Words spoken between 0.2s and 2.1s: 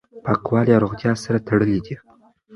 پاکوالی او روغتیا سره تړلي دي.